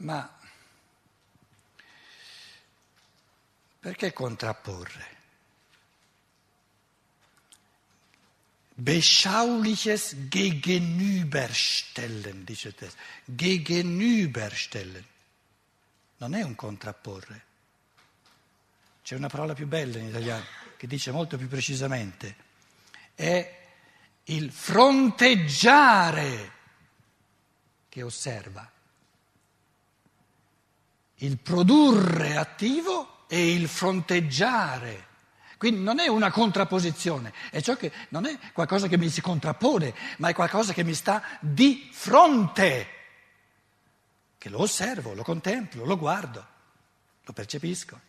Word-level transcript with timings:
Ma 0.00 0.38
perché 3.80 4.12
contrapporre? 4.12 5.18
Beschauliches 8.74 10.28
Gegenüberstellen, 10.28 12.44
dice 12.44 12.68
il 12.68 12.74
testo. 12.74 12.98
Gegenüberstellen. 13.24 15.04
Non 16.16 16.34
è 16.34 16.42
un 16.42 16.54
contrapporre. 16.54 17.44
C'è 19.02 19.16
una 19.16 19.28
parola 19.28 19.54
più 19.54 19.66
bella 19.66 19.98
in 19.98 20.06
italiano 20.06 20.44
che 20.78 20.86
dice 20.86 21.10
molto 21.10 21.36
più 21.36 21.48
precisamente. 21.48 22.36
È 23.14 23.58
il 24.24 24.50
fronteggiare 24.50 26.52
che 27.88 28.02
osserva. 28.02 28.79
Il 31.22 31.38
produrre 31.38 32.36
attivo 32.36 33.24
e 33.26 33.52
il 33.52 33.68
fronteggiare. 33.68 35.06
Quindi 35.56 35.82
non 35.82 36.00
è 36.00 36.08
una 36.08 36.30
contrapposizione, 36.30 37.34
è 37.50 37.60
ciò 37.60 37.76
che 37.76 37.92
non 38.08 38.24
è 38.24 38.38
qualcosa 38.52 38.88
che 38.88 38.96
mi 38.96 39.10
si 39.10 39.20
contrappone, 39.20 39.94
ma 40.16 40.28
è 40.28 40.34
qualcosa 40.34 40.72
che 40.72 40.82
mi 40.82 40.94
sta 40.94 41.22
di 41.38 41.90
fronte, 41.92 42.88
che 44.38 44.48
lo 44.48 44.62
osservo, 44.62 45.12
lo 45.12 45.22
contemplo, 45.22 45.84
lo 45.84 45.98
guardo, 45.98 46.46
lo 47.22 47.32
percepisco. 47.34 48.00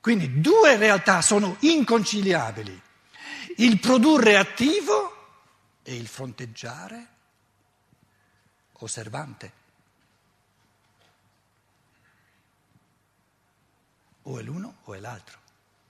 Quindi 0.00 0.40
due 0.40 0.76
realtà 0.78 1.20
sono 1.20 1.56
inconciliabili, 1.60 2.82
il 3.58 3.78
produrre 3.78 4.38
attivo 4.38 5.16
e 5.82 5.94
il 5.94 6.06
fronteggiare 6.06 7.08
osservante. 8.84 9.52
O 14.22 14.38
è 14.38 14.42
l'uno 14.42 14.76
o 14.84 14.94
è 14.94 14.98
l'altro. 14.98 15.38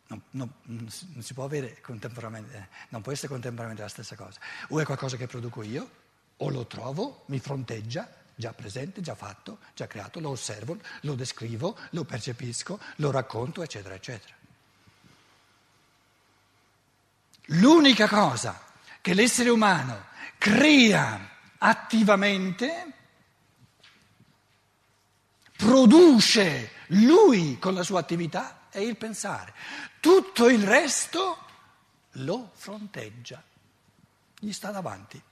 Non, 0.08 0.22
non, 0.30 0.52
non 0.64 1.22
si 1.22 1.34
può 1.34 1.44
avere 1.44 1.80
contemporaneamente, 1.80 2.56
eh, 2.56 2.66
non 2.88 3.00
può 3.00 3.12
essere 3.12 3.28
contemporaneamente 3.28 3.82
la 3.82 3.88
stessa 3.88 4.16
cosa. 4.16 4.40
O 4.68 4.80
è 4.80 4.84
qualcosa 4.84 5.16
che 5.16 5.26
produco 5.26 5.62
io, 5.62 5.88
o 6.36 6.48
lo 6.48 6.66
trovo, 6.66 7.22
mi 7.26 7.38
fronteggia, 7.38 8.12
già 8.34 8.52
presente, 8.52 9.00
già 9.02 9.14
fatto, 9.14 9.58
già 9.74 9.86
creato, 9.86 10.18
lo 10.18 10.30
osservo, 10.30 10.78
lo 11.02 11.14
descrivo, 11.14 11.78
lo 11.90 12.04
percepisco, 12.04 12.80
lo 12.96 13.10
racconto, 13.10 13.62
eccetera, 13.62 13.94
eccetera. 13.94 14.34
L'unica 17.52 18.08
cosa 18.08 18.60
che 19.00 19.14
l'essere 19.14 19.50
umano 19.50 20.06
crea 20.38 21.28
attivamente, 21.62 22.92
produce 25.56 26.72
lui 26.88 27.58
con 27.58 27.74
la 27.74 27.82
sua 27.82 28.00
attività, 28.00 28.68
è 28.70 28.78
il 28.78 28.96
pensare. 28.96 29.54
Tutto 30.00 30.48
il 30.48 30.64
resto 30.64 31.38
lo 32.12 32.50
fronteggia, 32.54 33.42
gli 34.38 34.52
sta 34.52 34.70
davanti. 34.70 35.22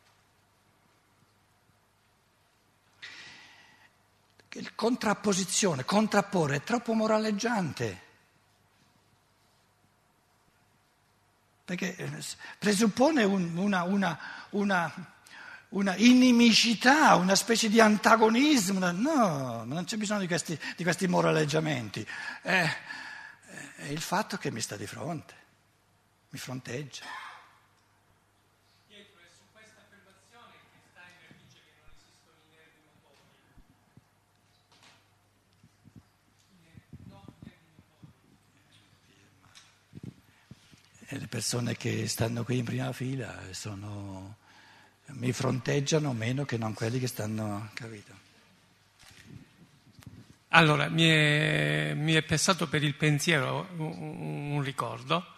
il 4.58 4.74
contrapposizione, 4.74 5.84
contrapporre 5.84 6.56
è 6.56 6.62
troppo 6.62 6.92
moraleggiante. 6.92 8.06
Perché 11.64 11.96
eh, 11.96 12.10
presuppone 12.58 13.24
un, 13.24 13.56
una, 13.56 13.82
una, 13.84 14.18
una, 14.50 14.92
una, 15.70 15.97
inimicità, 15.97 17.16
una 17.16 17.34
specie 17.34 17.69
di 17.69 17.80
antagonismo. 17.80 18.78
No, 18.91 19.64
non 19.64 19.84
c'è 19.84 19.97
bisogno 19.97 20.20
di 20.20 20.27
questi, 20.27 20.58
di 20.77 20.83
questi 20.83 21.06
moraleggiamenti. 21.06 22.06
È, 22.42 22.76
è 23.76 23.87
il 23.87 24.00
fatto 24.00 24.37
che 24.37 24.50
mi 24.50 24.60
sta 24.60 24.76
di 24.76 24.87
fronte, 24.87 25.34
mi 26.31 26.38
fronteggia. 26.38 27.26
E 41.10 41.19
le 41.19 41.26
persone 41.26 41.75
che 41.75 42.06
stanno 42.06 42.44
qui 42.44 42.59
in 42.59 42.66
prima 42.66 42.92
fila 42.92 43.34
sono, 43.53 44.37
mi 45.12 45.32
fronteggiano 45.32 46.12
meno 46.12 46.44
che 46.44 46.56
non 46.56 46.74
quelli 46.74 46.98
che 46.98 47.06
stanno, 47.06 47.70
capito? 47.74 48.26
Allora, 50.48 50.88
mi 50.88 51.04
è, 51.04 51.92
mi 51.94 52.14
è 52.14 52.22
passato 52.22 52.69
per 52.69 52.82
il 52.82 52.94
pensiero 52.94 53.68
un, 53.76 54.52
un 54.52 54.62
ricordo 54.62 55.34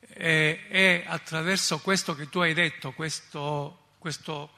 e, 0.00 0.64
e, 0.68 1.04
attraverso 1.06 1.78
questo 1.78 2.14
che 2.14 2.28
tu 2.28 2.40
hai 2.40 2.52
detto, 2.52 2.92
questo, 2.92 3.94
questo 3.98 4.50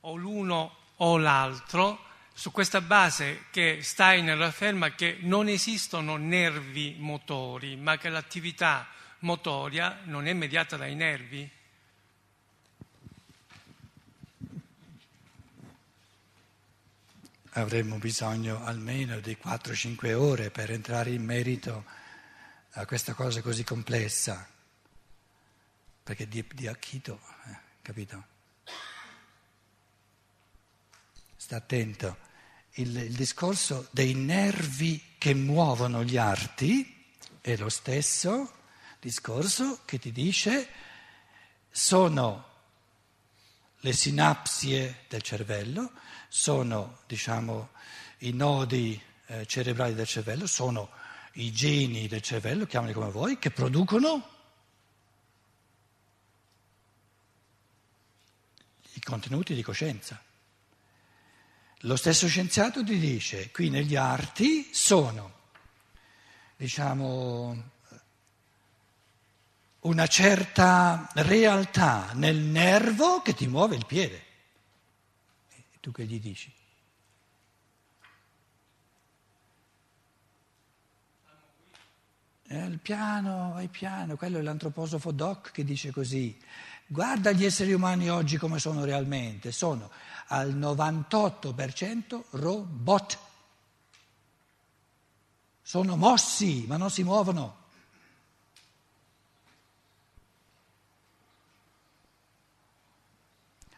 o 0.00 0.16
l'uno 0.16 0.76
o 0.96 1.18
l'altro, 1.18 1.98
su 2.32 2.50
questa 2.50 2.80
base 2.80 3.44
che 3.50 3.80
Steiner 3.82 4.40
afferma 4.40 4.94
che 4.94 5.18
non 5.20 5.48
esistono 5.48 6.16
nervi 6.16 6.96
motori, 6.98 7.76
ma 7.76 7.98
che 7.98 8.08
l'attività 8.08 8.88
motoria 9.20 10.00
non 10.04 10.26
è 10.26 10.32
mediata 10.32 10.76
dai 10.76 10.94
nervi? 10.94 11.50
Avremmo 17.54 17.98
bisogno 17.98 18.64
almeno 18.64 19.20
di 19.20 19.36
4-5 19.40 20.14
ore 20.14 20.50
per 20.50 20.70
entrare 20.70 21.10
in 21.10 21.22
merito 21.22 21.84
a 22.70 22.86
questa 22.86 23.12
cosa 23.12 23.42
così 23.42 23.62
complessa, 23.62 24.48
perché 26.02 26.26
di, 26.26 26.46
di 26.54 26.66
Akito, 26.66 27.20
eh, 27.46 27.56
capito? 27.82 28.24
Sta 31.36 31.56
attento. 31.56 32.16
Il, 32.76 32.96
il 32.96 33.14
discorso 33.14 33.88
dei 33.90 34.14
nervi 34.14 35.16
che 35.18 35.34
muovono 35.34 36.04
gli 36.04 36.16
arti 36.16 37.04
è 37.42 37.56
lo 37.56 37.68
stesso 37.68 38.50
discorso 38.98 39.80
che 39.84 39.98
ti 39.98 40.12
dice 40.12 40.68
sono 41.68 42.50
le 43.80 43.92
sinapsie 43.92 45.04
del 45.08 45.22
cervello, 45.22 45.90
sono 46.34 47.00
diciamo, 47.06 47.72
i 48.20 48.32
nodi 48.32 48.98
eh, 49.26 49.44
cerebrali 49.44 49.92
del 49.92 50.06
cervello, 50.06 50.46
sono 50.46 50.88
i 51.32 51.52
geni 51.52 52.08
del 52.08 52.22
cervello, 52.22 52.64
chiamali 52.64 52.94
come 52.94 53.10
vuoi, 53.10 53.38
che 53.38 53.50
producono 53.50 54.30
i 58.94 59.00
contenuti 59.00 59.54
di 59.54 59.62
coscienza. 59.62 60.22
Lo 61.80 61.96
stesso 61.96 62.26
scienziato 62.26 62.82
ti 62.82 62.98
dice, 62.98 63.50
qui 63.50 63.68
negli 63.68 63.94
arti 63.94 64.70
sono, 64.72 65.34
diciamo, 66.56 67.70
una 69.80 70.06
certa 70.06 71.10
realtà 71.12 72.12
nel 72.14 72.38
nervo 72.38 73.20
che 73.20 73.34
ti 73.34 73.46
muove 73.46 73.76
il 73.76 73.84
piede. 73.84 74.21
Tu 75.82 75.90
che 75.90 76.04
gli 76.04 76.20
dici? 76.20 76.54
Il 82.44 82.78
piano, 82.78 83.50
vai 83.54 83.66
piano, 83.66 84.14
quello 84.16 84.38
è 84.38 84.42
l'antroposofo 84.42 85.10
Doc 85.10 85.50
che 85.50 85.64
dice 85.64 85.90
così. 85.90 86.40
Guarda 86.86 87.32
gli 87.32 87.44
esseri 87.44 87.72
umani 87.72 88.08
oggi 88.10 88.36
come 88.36 88.60
sono 88.60 88.84
realmente, 88.84 89.50
sono 89.50 89.90
al 90.28 90.56
98% 90.56 92.22
robot. 92.30 93.18
Sono 95.62 95.96
mossi, 95.96 96.64
ma 96.68 96.76
non 96.76 96.90
si 96.90 97.02
muovono. 97.02 97.61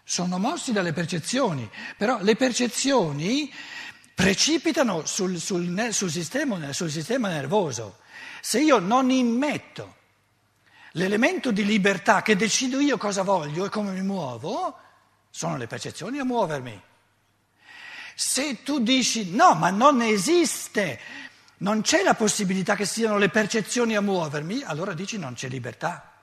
Sono 0.05 0.39
mossi 0.39 0.73
dalle 0.73 0.93
percezioni, 0.93 1.69
però 1.97 2.19
le 2.21 2.37
percezioni 2.37 3.53
precipitano 4.15 5.07
sul, 5.07 5.41
sul, 5.41 5.93
sul, 5.93 6.11
sistema, 6.11 6.73
sul 6.73 6.91
sistema 6.91 7.29
nervoso. 7.29 7.99
Se 8.41 8.61
io 8.61 8.79
non 8.79 9.11
immetto 9.11 9.97
l'elemento 10.93 11.51
di 11.51 11.65
libertà 11.65 12.23
che 12.23 12.37
decido 12.37 12.79
io 12.79 12.99
cosa 12.99 13.23
voglio 13.23 13.65
e 13.65 13.71
come 13.71 13.93
mi 13.93 14.03
muovo, 14.03 14.79
sono 15.31 15.57
le 15.57 15.67
percezioni 15.67 16.19
a 16.19 16.25
muovermi. 16.25 16.81
Se 18.15 18.63
tu 18.63 18.79
dici 18.79 19.33
no, 19.33 19.55
ma 19.55 19.71
non 19.71 20.03
esiste, 20.03 21.01
non 21.59 21.81
c'è 21.81 22.03
la 22.03 22.15
possibilità 22.15 22.77
che 22.77 22.85
siano 22.85 23.19
le 23.19 23.31
percezioni 23.31 23.97
a 23.97 24.01
muovermi, 24.01 24.63
allora 24.63 24.93
dici 24.93 25.19
non 25.19 25.35
c'è 25.35 25.49
libertà. 25.49 26.14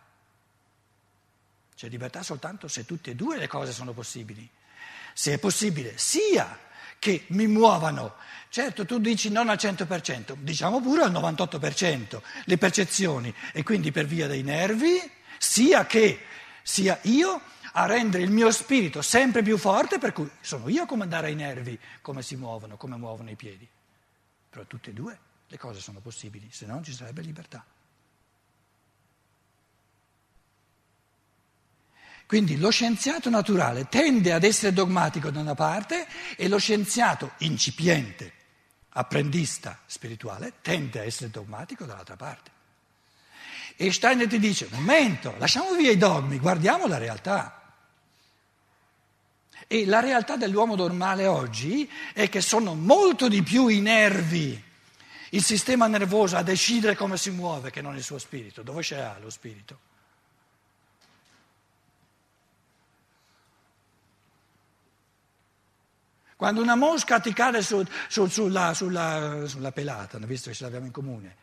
C'è 1.82 1.90
libertà 1.90 2.22
soltanto 2.22 2.68
se 2.68 2.86
tutte 2.86 3.10
e 3.10 3.16
due 3.16 3.40
le 3.40 3.48
cose 3.48 3.72
sono 3.72 3.92
possibili. 3.92 4.48
se 5.14 5.34
è 5.34 5.40
possibile, 5.40 5.98
sia 5.98 6.60
che 7.00 7.26
mi 7.30 7.48
muovano, 7.48 8.18
certo 8.50 8.86
tu 8.86 9.00
dici 9.00 9.32
non 9.32 9.50
al 9.50 9.58
100%, 9.60 10.36
diciamo 10.36 10.80
pure 10.80 11.02
al 11.02 11.12
98%, 11.12 12.22
le 12.46 12.58
percezioni, 12.60 13.34
e 13.52 13.64
quindi 13.64 13.92
per 13.92 14.06
via 14.06 14.28
dei 14.28 14.44
nervi, 14.44 15.02
sia 15.40 15.88
che 15.88 16.20
sia 16.62 17.00
io 17.06 17.42
a 17.72 17.88
rendere 17.88 18.22
il 18.22 18.30
mio 18.30 18.52
spirito 18.52 19.02
sempre 19.02 19.42
più 19.42 19.58
forte, 19.58 19.98
per 19.98 20.14
cui 20.14 20.30
sono 20.40 20.70
io 20.70 20.84
a 20.84 20.86
comandare 20.86 21.30
ai 21.30 21.36
nervi 21.36 21.80
come 22.02 22.22
si 22.22 22.36
muovono, 22.36 22.78
come 22.78 22.96
muovono 22.96 23.32
i 23.32 23.36
piedi. 23.36 23.68
Però 24.52 24.64
tutte 24.68 24.92
e 24.92 24.94
due 24.94 25.18
le 25.48 25.58
cose 25.58 25.80
sono 25.80 26.00
possibili, 26.00 26.48
se 26.52 26.68
no 26.68 26.74
non 26.74 26.84
ci 26.84 26.94
sarebbe 26.94 27.24
libertà. 27.24 27.66
Quindi 32.32 32.56
lo 32.56 32.70
scienziato 32.70 33.30
naturale 33.30 33.90
tende 33.90 34.32
ad 34.32 34.46
essere 34.46 34.72
dogmatico 34.72 35.32
da 35.32 35.42
una 35.42 35.54
parte 35.54 36.08
e 36.38 36.48
lo 36.48 36.60
scienziato 36.60 37.34
incipiente, 37.40 38.32
apprendista 38.92 39.78
spirituale, 39.86 40.54
tende 40.62 41.02
a 41.02 41.04
essere 41.04 41.30
dogmatico 41.30 41.84
dall'altra 41.84 42.16
parte. 42.16 42.52
E 43.76 43.92
Steiner 43.92 44.30
ti 44.30 44.40
dice, 44.40 44.70
momento, 44.72 45.36
lasciamo 45.40 45.74
via 45.74 45.92
i 45.92 45.98
dogmi, 45.98 46.40
guardiamo 46.40 46.88
la 46.88 46.98
realtà. 46.98 47.74
E 49.68 49.86
la 49.86 50.00
realtà 50.00 50.38
dell'uomo 50.38 50.76
normale 50.76 51.28
oggi 51.28 51.92
è 52.14 52.30
che 52.30 52.40
sono 52.40 52.76
molto 52.76 53.28
di 53.28 53.44
più 53.44 53.68
i 53.68 53.82
nervi, 53.82 54.64
il 55.32 55.44
sistema 55.44 55.88
nervoso 55.88 56.38
a 56.38 56.44
decidere 56.44 56.96
come 56.96 57.18
si 57.18 57.32
muove 57.32 57.72
che 57.72 57.82
non 57.82 57.98
il 57.98 58.04
suo 58.04 58.20
spirito. 58.20 58.62
Dove 58.62 58.84
c'è 58.84 59.16
lo 59.20 59.30
spirito? 59.30 59.91
Quando 66.42 66.60
una 66.64 66.74
mosca 66.74 67.20
ti 67.20 67.34
cade 67.34 67.62
su, 67.62 67.86
su, 68.08 68.26
sulla, 68.26 68.74
sulla, 68.74 69.46
sulla 69.46 69.72
pelata, 69.72 70.18
visto 70.18 70.50
che 70.50 70.56
ce 70.56 70.64
l'abbiamo 70.64 70.88
in 70.88 70.92
comune, 70.92 71.36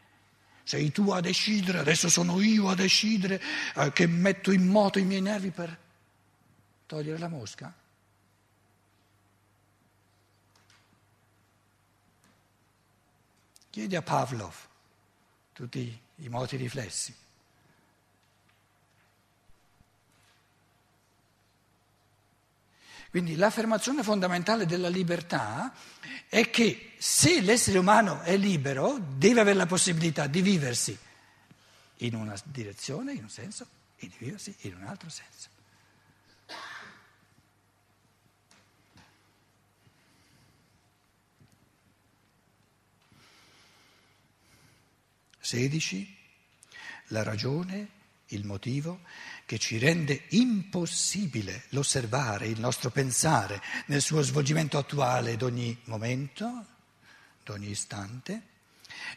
sei 0.65 0.91
tu 0.91 1.11
a 1.11 1.21
decidere, 1.21 1.79
adesso 1.79 2.09
sono 2.09 2.41
io 2.43 2.69
a 2.69 2.75
decidere 2.75 3.41
eh, 3.77 3.93
che 3.93 4.09
metto 4.09 4.51
in 4.51 4.67
moto 4.67 4.99
i 4.99 5.05
miei 5.05 5.21
nervi 5.21 5.53
per 5.53 5.79
togliere 6.85 7.17
la 7.17 7.29
mosca? 7.29 7.73
Chiedi 13.71 13.95
a 13.95 14.03
Pavlov 14.03 14.57
tutti 15.53 16.01
i 16.17 16.29
moti 16.29 16.57
riflessi. 16.57 17.15
Quindi 23.19 23.35
l'affermazione 23.35 24.05
fondamentale 24.05 24.65
della 24.65 24.89
libertà 24.89 25.75
è 26.29 26.51
che 26.51 26.93
se 26.99 27.41
l'essere 27.41 27.77
umano 27.77 28.21
è 28.21 28.37
libero, 28.37 28.97
deve 28.97 29.41
avere 29.41 29.57
la 29.57 29.67
possibilità 29.67 30.29
di 30.29 30.41
viversi 30.41 30.97
in 31.97 32.15
una 32.15 32.41
direzione, 32.45 33.15
in 33.15 33.25
un 33.25 33.29
senso, 33.29 33.67
e 33.97 34.07
di 34.07 34.15
viversi 34.19 34.55
in 34.61 34.77
un 34.77 34.85
altro 34.85 35.11
senso. 35.11 35.49
Sedici, 45.41 46.17
la 47.09 47.25
ragione 47.25 47.89
il 48.29 48.45
motivo 48.45 49.01
che 49.49 49.59
ci 49.59 49.79
rende 49.79 50.25
impossibile 50.33 51.65
l'osservare 51.71 52.49
il 52.49 52.61
nostro 52.61 52.91
pensare 52.91 53.63
nel 53.87 54.03
suo 54.03 54.21
svolgimento 54.21 54.77
attuale 54.77 55.39
d'ogni 55.39 55.75
momento, 55.85 56.67
d'ogni 57.45 57.71
istante, 57.71 58.43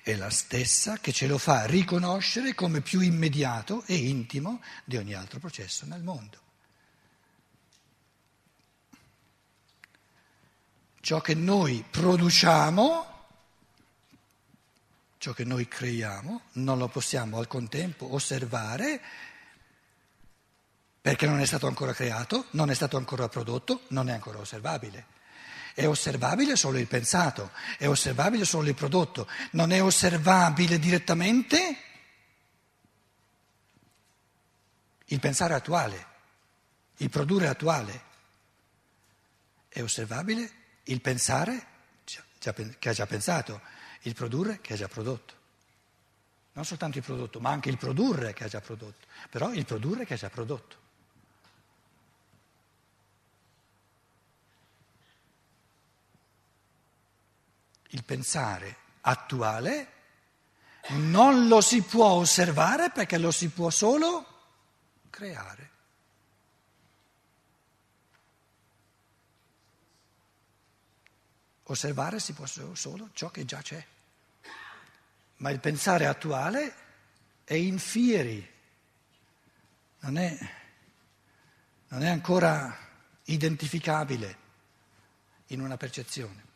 è 0.01 0.15
la 0.15 0.29
stessa 0.29 0.99
che 0.99 1.11
ce 1.11 1.27
lo 1.27 1.37
fa 1.37 1.65
riconoscere 1.65 2.55
come 2.55 2.79
più 2.79 3.01
immediato 3.01 3.83
e 3.87 3.95
intimo 3.95 4.61
di 4.85 4.95
ogni 4.95 5.13
altro 5.13 5.39
processo 5.39 5.85
nel 5.85 6.01
mondo. 6.01 6.39
Ciò 11.01 11.19
che 11.19 11.35
noi 11.35 11.83
produciamo 11.91 13.09
ciò 15.17 15.33
che 15.33 15.43
noi 15.43 15.67
creiamo, 15.67 16.41
non 16.53 16.79
lo 16.79 16.87
possiamo 16.87 17.37
al 17.37 17.45
contempo 17.45 18.11
osservare 18.11 18.99
perché 21.01 21.25
non 21.25 21.39
è 21.39 21.45
stato 21.45 21.65
ancora 21.65 21.93
creato, 21.93 22.45
non 22.51 22.69
è 22.69 22.75
stato 22.75 22.95
ancora 22.95 23.27
prodotto, 23.27 23.85
non 23.87 24.09
è 24.09 24.13
ancora 24.13 24.37
osservabile. 24.37 25.07
È 25.73 25.87
osservabile 25.87 26.55
solo 26.55 26.77
il 26.77 26.85
pensato, 26.85 27.51
è 27.77 27.87
osservabile 27.87 28.45
solo 28.45 28.67
il 28.67 28.75
prodotto, 28.75 29.27
non 29.51 29.71
è 29.71 29.81
osservabile 29.81 30.77
direttamente 30.77 31.77
il 35.05 35.19
pensare 35.19 35.55
attuale, 35.55 36.05
il 36.97 37.09
produrre 37.09 37.47
attuale. 37.47 38.03
È 39.69 39.81
osservabile 39.81 40.51
il 40.83 41.01
pensare 41.01 41.65
che 42.37 42.89
ha 42.89 42.93
già 42.93 43.05
pensato 43.07 43.61
il 44.01 44.13
produrre 44.13 44.59
che 44.61 44.73
ha 44.73 44.77
già 44.77 44.87
prodotto. 44.87 45.39
Non 46.53 46.65
soltanto 46.65 46.97
il 46.97 47.03
prodotto, 47.03 47.39
ma 47.39 47.49
anche 47.49 47.69
il 47.69 47.77
produrre 47.77 48.33
che 48.33 48.43
ha 48.43 48.47
già 48.47 48.59
prodotto, 48.59 49.07
però 49.29 49.51
il 49.53 49.65
produrre 49.65 50.05
che 50.05 50.13
ha 50.13 50.17
già 50.17 50.29
prodotto. 50.29 50.80
Il 57.93 58.03
pensare 58.03 58.77
attuale 59.01 59.91
non 60.89 61.47
lo 61.47 61.61
si 61.61 61.81
può 61.81 62.07
osservare 62.07 62.89
perché 62.89 63.17
lo 63.17 63.31
si 63.31 63.49
può 63.49 63.69
solo 63.69 64.25
creare. 65.09 65.69
Osservare 71.63 72.19
si 72.19 72.33
può 72.33 72.45
solo 72.45 73.09
ciò 73.13 73.29
che 73.29 73.45
già 73.45 73.61
c'è. 73.61 73.85
Ma 75.37 75.49
il 75.49 75.59
pensare 75.59 76.05
attuale 76.05 76.75
è 77.43 77.53
in 77.53 77.79
fieri, 77.79 78.49
non 79.99 80.17
è, 80.17 80.37
non 81.89 82.03
è 82.03 82.09
ancora 82.09 82.77
identificabile 83.25 84.37
in 85.47 85.61
una 85.61 85.77
percezione. 85.77 86.50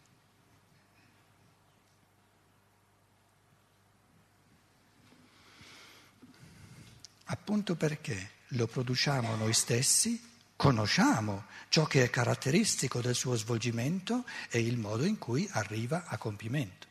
Appunto 7.26 7.76
perché 7.76 8.32
lo 8.50 8.68
produciamo 8.68 9.36
noi 9.36 9.54
stessi 9.54 10.34
conosciamo 10.56 11.46
ciò 11.70 11.86
che 11.86 12.04
è 12.04 12.10
caratteristico 12.10 13.02
del 13.02 13.16
suo 13.16 13.36
svolgimento 13.36 14.26
e 14.50 14.60
il 14.60 14.78
modo 14.78 15.04
in 15.04 15.18
cui 15.18 15.48
arriva 15.52 16.06
a 16.06 16.18
compimento. 16.18 16.88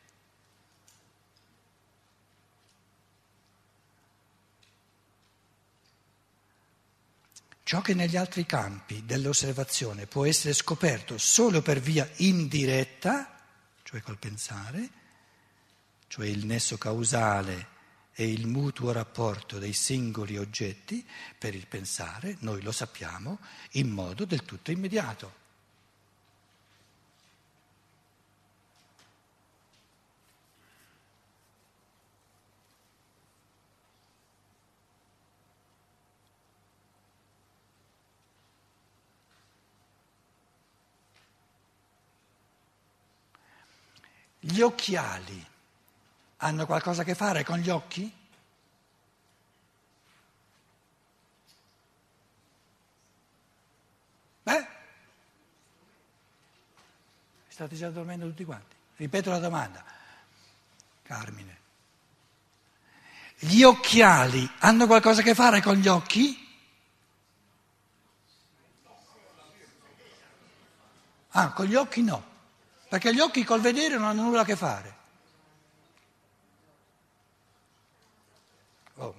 Ciò 7.63 7.81
che 7.81 7.95
negli 7.95 8.15
altri 8.15 8.45
campi 8.45 9.05
dell'osservazione 9.05 10.05
può 10.05 10.23
essere 10.25 10.53
scoperto 10.53 11.17
solo 11.17 11.63
per 11.63 11.79
via 11.79 12.07
indiretta, 12.17 13.41
cioè 13.81 14.01
col 14.01 14.19
pensare, 14.19 14.89
cioè 16.05 16.27
il 16.27 16.45
nesso 16.45 16.77
causale 16.77 17.73
e 18.17 18.31
il 18.31 18.47
mutuo 18.47 18.93
rapporto 18.93 19.59
dei 19.59 19.73
singoli 19.73 20.37
oggetti 20.37 21.05
per 21.37 21.53
il 21.53 21.67
pensare, 21.67 22.37
noi 22.39 22.61
lo 22.61 22.71
sappiamo 22.71 23.39
in 23.71 23.89
modo 23.89 24.23
del 24.23 24.43
tutto 24.43 24.71
immediato. 24.71 25.43
Gli 44.39 44.61
occhiali 44.61 45.53
hanno 46.37 46.65
qualcosa 46.65 47.01
a 47.01 47.05
che 47.05 47.15
fare 47.15 47.43
con 47.43 47.57
gli 47.59 47.69
occhi? 47.69 48.13
Beh, 54.43 54.67
state 57.47 57.75
già 57.75 57.89
dormendo 57.89 58.27
tutti 58.27 58.43
quanti. 58.45 58.75
Ripeto 58.97 59.29
la 59.29 59.39
domanda. 59.39 59.83
Carmine. 61.03 61.63
Gli 63.37 63.63
occhiali 63.63 64.49
hanno 64.59 64.87
qualcosa 64.87 65.21
a 65.21 65.23
che 65.23 65.35
fare 65.35 65.61
con 65.61 65.75
gli 65.75 65.87
occhi? 65.87 66.43
Ah, 71.37 71.51
con 71.51 71.65
gli 71.65 71.75
occhi 71.75 72.01
no, 72.01 72.23
perché 72.87 73.13
gli 73.13 73.19
occhi 73.19 73.43
col 73.43 73.59
vedere 73.59 73.97
non 73.97 74.05
hanno 74.05 74.21
nulla 74.21 74.41
a 74.41 74.45
che 74.45 74.55
fare. 74.55 75.03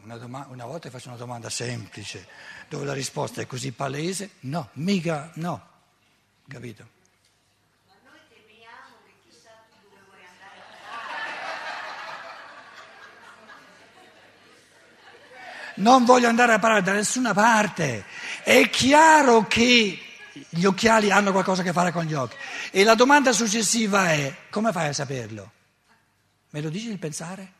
Una, 0.06 0.18
doma- 0.18 0.46
una 0.50 0.64
volta 0.64 0.88
faccio 0.88 1.08
una 1.08 1.16
domanda 1.16 1.50
semplice, 1.50 2.28
dove 2.68 2.84
la 2.84 2.92
risposta 2.92 3.40
è 3.40 3.46
così 3.46 3.72
palese, 3.72 4.30
no, 4.40 4.70
mica 4.74 5.32
no, 5.34 5.68
capito? 6.46 6.94
Non 15.78 16.06
voglio 16.06 16.28
andare 16.28 16.54
a 16.54 16.58
parlare 16.58 16.82
da 16.82 16.94
nessuna 16.94 17.34
parte. 17.34 18.06
È 18.42 18.70
chiaro 18.70 19.46
che 19.46 20.00
gli 20.48 20.64
occhiali 20.64 21.10
hanno 21.10 21.32
qualcosa 21.32 21.60
a 21.60 21.64
che 21.66 21.74
fare 21.74 21.92
con 21.92 22.04
gli 22.04 22.14
occhi. 22.14 22.34
E 22.70 22.82
la 22.82 22.94
domanda 22.94 23.30
successiva 23.32 24.10
è, 24.10 24.34
come 24.48 24.72
fai 24.72 24.88
a 24.88 24.92
saperlo? 24.94 25.52
Me 26.48 26.62
lo 26.62 26.70
dici 26.70 26.88
il 26.88 26.98
pensare? 26.98 27.52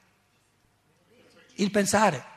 Il 1.56 1.70
pensare. 1.70 2.35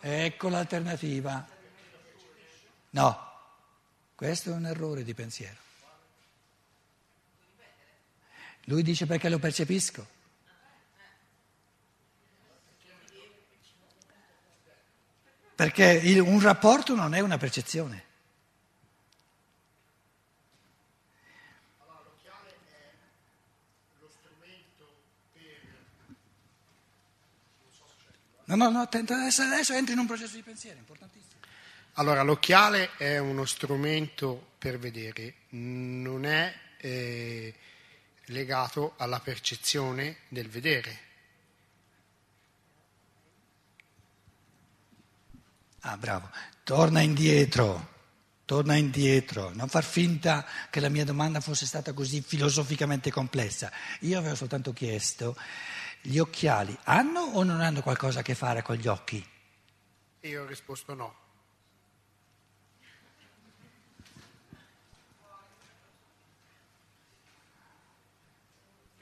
Ecco 0.00 0.48
l'alternativa. 0.48 1.46
No, 2.90 3.32
questo 4.14 4.50
è 4.50 4.54
un 4.54 4.66
errore 4.66 5.04
di 5.04 5.14
pensiero. 5.14 5.58
Lui 8.64 8.82
dice 8.82 9.06
perché 9.06 9.28
lo 9.28 9.38
percepisco. 9.38 10.06
Perché 15.54 15.84
il- 16.04 16.20
un 16.20 16.40
rapporto 16.40 16.94
non 16.94 17.14
è 17.14 17.20
una 17.20 17.36
percezione. 17.36 18.04
No, 28.50 28.56
no, 28.56 28.68
no, 28.68 28.80
attento, 28.80 29.12
adesso, 29.12 29.42
adesso 29.42 29.74
entri 29.74 29.92
in 29.92 30.00
un 30.00 30.06
processo 30.06 30.34
di 30.34 30.42
pensiero 30.42 30.76
importantissimo. 30.76 31.38
Allora, 31.94 32.22
l'occhiale 32.22 32.96
è 32.96 33.18
uno 33.18 33.44
strumento 33.44 34.54
per 34.58 34.76
vedere, 34.76 35.34
non 35.50 36.24
è 36.24 36.52
eh, 36.78 37.54
legato 38.24 38.94
alla 38.96 39.20
percezione 39.20 40.16
del 40.26 40.48
vedere. 40.48 40.98
Ah, 45.82 45.96
bravo. 45.96 46.28
Torna 46.64 47.02
indietro, 47.02 47.88
torna 48.44 48.74
indietro. 48.74 49.52
Non 49.54 49.68
far 49.68 49.84
finta 49.84 50.44
che 50.70 50.80
la 50.80 50.88
mia 50.88 51.04
domanda 51.04 51.40
fosse 51.40 51.66
stata 51.66 51.92
così 51.92 52.20
filosoficamente 52.20 53.12
complessa. 53.12 53.70
Io 54.00 54.18
avevo 54.18 54.34
soltanto 54.34 54.72
chiesto, 54.72 55.36
gli 56.02 56.18
occhiali 56.18 56.76
hanno 56.84 57.20
o 57.20 57.42
non 57.42 57.60
hanno 57.60 57.82
qualcosa 57.82 58.20
a 58.20 58.22
che 58.22 58.34
fare 58.34 58.62
con 58.62 58.76
gli 58.76 58.86
occhi? 58.86 59.24
Io 60.20 60.42
ho 60.42 60.46
risposto 60.46 60.94
no. 60.94 61.14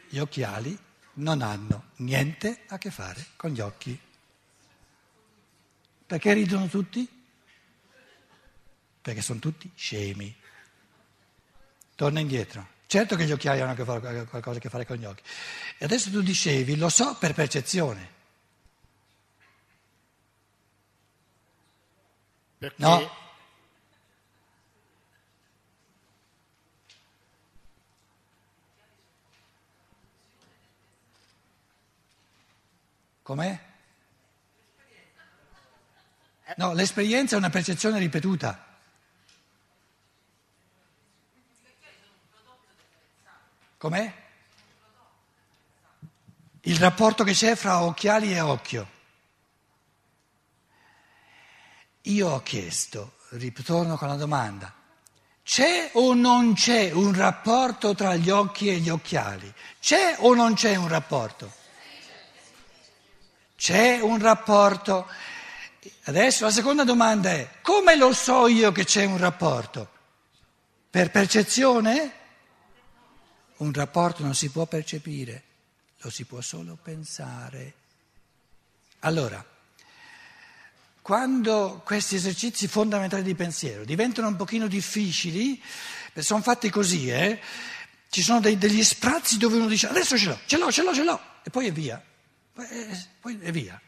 Gli 0.09 0.19
occhiali 0.19 0.77
non 1.15 1.43
hanno 1.43 1.91
niente 1.97 2.65
a 2.69 2.79
che 2.79 2.91
fare 2.91 3.27
con 3.37 3.51
gli 3.51 3.61
occhi. 3.61 4.01
Perché 6.07 6.33
ridono 6.33 6.67
tutti? 6.69 7.07
Perché 9.03 9.21
sono 9.21 9.39
tutti 9.39 9.71
scemi. 9.75 10.35
Torna 11.95 12.21
indietro. 12.21 12.77
Certo 12.89 13.17
che 13.17 13.27
gli 13.27 13.33
occhiali 13.33 13.61
hanno 13.61 13.75
qualcosa 13.75 14.57
a 14.57 14.59
che 14.59 14.71
fare 14.71 14.87
con 14.87 14.97
gli 14.97 15.05
occhi. 15.05 15.23
E 15.77 15.85
adesso 15.85 16.11
tu 16.11 16.23
dicevi, 16.23 16.75
lo 16.79 16.89
so 16.89 17.17
per 17.17 17.35
percezione. 17.35 18.17
Perché 22.57 22.77
No. 22.79 23.11
Com'è? 33.23 33.61
No, 36.57 36.73
l'esperienza 36.73 37.35
è 37.35 37.39
una 37.39 37.51
percezione 37.51 37.99
ripetuta. 37.99 38.68
Com'è? 43.79 44.13
Il 46.63 46.77
rapporto 46.79 47.23
che 47.23 47.33
c'è 47.33 47.55
fra 47.55 47.85
occhiali 47.85 48.35
e 48.35 48.41
occhio. 48.41 48.89
Io 52.03 52.29
ho 52.29 52.43
chiesto, 52.43 53.19
ritorno 53.31 53.97
con 53.97 54.09
la 54.09 54.17
domanda, 54.17 54.75
c'è 55.45 55.91
o 55.93 56.13
non 56.15 56.55
c'è 56.55 56.91
un 56.91 57.15
rapporto 57.15 57.95
tra 57.95 58.17
gli 58.17 58.31
occhi 58.31 58.69
e 58.69 58.79
gli 58.79 58.89
occhiali? 58.89 59.53
C'è 59.81 60.17
o 60.19 60.35
non 60.35 60.55
c'è 60.55 60.75
un 60.75 60.89
rapporto? 60.89 61.53
C'è 63.55 64.01
un 64.01 64.19
rapporto. 64.19 65.09
Adesso 66.05 66.45
la 66.45 66.51
seconda 66.51 66.83
domanda 66.83 67.31
è, 67.31 67.49
come 67.63 67.95
lo 67.95 68.13
so 68.13 68.49
io 68.49 68.73
che 68.73 68.85
c'è 68.85 69.05
un 69.05 69.19
rapporto? 69.19 69.89
Per 70.91 71.13
percezione? 71.13 72.18
Un 73.59 73.73
rapporto 73.73 74.23
non 74.23 74.35
si 74.35 74.51
può 74.51 74.67
percepire, 74.67 75.43
lo 75.99 76.11
si 76.11 76.25
può 76.25 76.41
solo 76.41 76.79
pensare. 76.81 77.75
Allora, 79.01 79.45
quando 81.03 81.83
questi 81.85 82.17
esercizi 82.17 82.69
fondamentali 82.69 83.23
di 83.23 83.35
pensiero 83.35 83.85
diventano 83.85 84.29
un 84.29 84.37
pochino 84.37 84.67
difficili, 84.67 85.61
sono 86.15 86.43
fatti 86.43 86.71
così, 86.71 87.11
eh? 87.11 87.41
ci 88.11 88.23
sono 88.23 88.41
dei- 88.41 88.59
degli 88.59 88.83
sprazzi 88.83 89.39
dove 89.39 89.57
uno 89.57 89.67
dice 89.67 89.89
adesso 89.89 90.17
ce 90.17 90.27
l'ho, 90.29 90.39
ce 90.47 90.57
l'ho, 90.59 90.71
ce 90.71 90.83
l'ho, 90.83 90.95
ce 90.95 91.05
l'ho, 91.05 91.21
e 91.43 91.51
poi 91.51 91.67
è 91.67 91.73
via, 91.73 92.03
poi 92.53 92.67
è, 92.67 93.07
poi 93.21 93.39
è 93.41 93.51
via, 93.51 93.81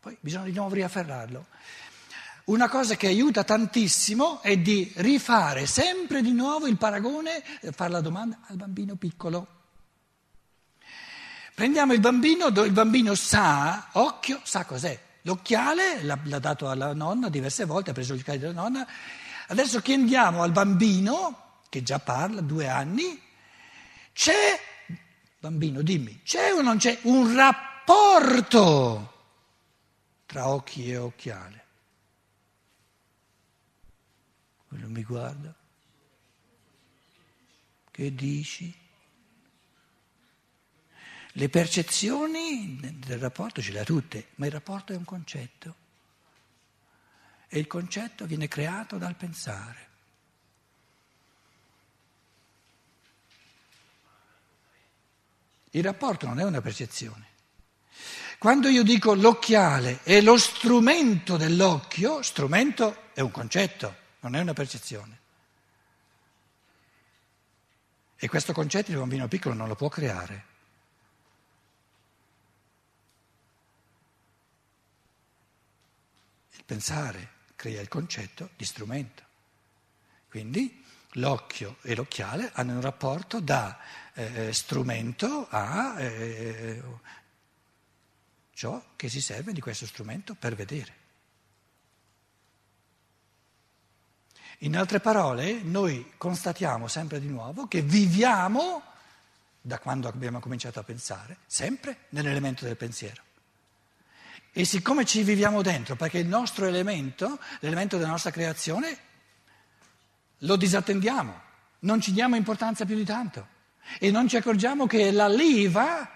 poi 0.00 0.16
bisogna 0.20 0.44
di 0.44 0.52
nuovo 0.52 0.74
riafferrarlo. 0.74 1.46
Una 2.44 2.68
cosa 2.68 2.96
che 2.96 3.06
aiuta 3.06 3.44
tantissimo 3.44 4.40
è 4.42 4.56
di 4.56 4.92
rifare 4.96 5.66
sempre 5.66 6.22
di 6.22 6.32
nuovo 6.32 6.66
il 6.66 6.76
paragone, 6.76 7.42
eh, 7.60 7.70
fare 7.70 7.90
la 7.90 8.00
domanda 8.00 8.40
al 8.48 8.56
bambino 8.56 8.96
piccolo. 8.96 9.46
Prendiamo 11.54 11.92
il 11.92 12.00
bambino, 12.00 12.48
il 12.48 12.72
bambino 12.72 13.14
sa, 13.14 13.90
occhio, 13.92 14.40
sa 14.42 14.64
cos'è. 14.64 14.98
L'occhiale 15.22 16.02
l'ha, 16.02 16.18
l'ha 16.24 16.38
dato 16.40 16.68
alla 16.68 16.92
nonna 16.94 17.28
diverse 17.28 17.64
volte, 17.64 17.90
ha 17.90 17.94
preso 17.94 18.14
gli 18.14 18.20
occhiali 18.20 18.40
della 18.40 18.60
nonna. 18.60 18.84
Adesso 19.46 19.80
chiediamo 19.80 20.42
al 20.42 20.50
bambino, 20.50 21.60
che 21.68 21.84
già 21.84 22.00
parla, 22.00 22.40
due 22.40 22.68
anni, 22.68 23.20
c'è, 24.12 24.58
bambino 25.38 25.82
dimmi, 25.82 26.22
c'è 26.24 26.52
o 26.52 26.60
non 26.60 26.78
c'è 26.78 26.98
un 27.02 27.34
rapporto 27.36 29.12
tra 30.26 30.48
occhi 30.48 30.90
e 30.90 30.96
occhiale? 30.96 31.61
Quello 34.72 34.88
mi 34.88 35.02
guarda. 35.02 35.54
Che 37.90 38.14
dici? 38.14 38.74
Le 41.32 41.48
percezioni 41.50 42.78
del 42.80 43.18
rapporto 43.18 43.60
ce 43.60 43.70
le 43.70 43.80
ha 43.80 43.84
tutte, 43.84 44.28
ma 44.36 44.46
il 44.46 44.52
rapporto 44.52 44.94
è 44.94 44.96
un 44.96 45.04
concetto. 45.04 45.76
E 47.48 47.58
il 47.58 47.66
concetto 47.66 48.24
viene 48.24 48.48
creato 48.48 48.96
dal 48.96 49.14
pensare. 49.14 49.88
Il 55.72 55.84
rapporto 55.84 56.26
non 56.26 56.40
è 56.40 56.44
una 56.44 56.62
percezione. 56.62 57.26
Quando 58.38 58.68
io 58.68 58.82
dico 58.82 59.12
l'occhiale 59.12 60.00
è 60.02 60.22
lo 60.22 60.38
strumento 60.38 61.36
dell'occhio, 61.36 62.22
strumento 62.22 63.12
è 63.12 63.20
un 63.20 63.30
concetto, 63.30 64.00
non 64.22 64.36
è 64.36 64.40
una 64.40 64.52
percezione. 64.52 65.20
E 68.16 68.28
questo 68.28 68.52
concetto 68.52 68.92
il 68.92 68.98
bambino 68.98 69.26
piccolo 69.26 69.54
non 69.54 69.66
lo 69.66 69.74
può 69.74 69.88
creare. 69.88 70.44
Il 76.52 76.64
pensare 76.64 77.30
crea 77.56 77.80
il 77.80 77.88
concetto 77.88 78.50
di 78.56 78.64
strumento. 78.64 79.24
Quindi 80.28 80.84
l'occhio 81.16 81.78
e 81.82 81.96
l'occhiale 81.96 82.50
hanno 82.54 82.74
un 82.74 82.80
rapporto 82.80 83.40
da 83.40 83.76
eh, 84.14 84.52
strumento 84.52 85.48
a 85.50 86.00
eh, 86.00 86.82
ciò 88.52 88.82
che 88.94 89.08
si 89.08 89.20
serve 89.20 89.52
di 89.52 89.60
questo 89.60 89.84
strumento 89.84 90.34
per 90.34 90.54
vedere. 90.54 91.01
In 94.62 94.76
altre 94.76 95.00
parole, 95.00 95.60
noi 95.62 96.12
constatiamo 96.16 96.86
sempre 96.86 97.18
di 97.18 97.26
nuovo 97.26 97.66
che 97.66 97.82
viviamo, 97.82 98.80
da 99.60 99.80
quando 99.80 100.06
abbiamo 100.06 100.38
cominciato 100.38 100.78
a 100.78 100.84
pensare, 100.84 101.38
sempre 101.46 102.06
nell'elemento 102.10 102.64
del 102.64 102.76
pensiero. 102.76 103.22
E 104.52 104.64
siccome 104.64 105.04
ci 105.04 105.24
viviamo 105.24 105.62
dentro, 105.62 105.96
perché 105.96 106.18
il 106.18 106.28
nostro 106.28 106.66
elemento, 106.66 107.40
l'elemento 107.58 107.96
della 107.96 108.10
nostra 108.10 108.30
creazione, 108.30 108.96
lo 110.38 110.54
disattendiamo, 110.54 111.40
non 111.80 112.00
ci 112.00 112.12
diamo 112.12 112.36
importanza 112.36 112.84
più 112.84 112.94
di 112.94 113.04
tanto 113.04 113.48
e 113.98 114.12
non 114.12 114.28
ci 114.28 114.36
accorgiamo 114.36 114.86
che 114.86 115.10
la 115.10 115.26
leva 115.26 116.08